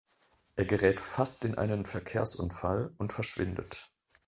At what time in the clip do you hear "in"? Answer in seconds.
1.45-1.59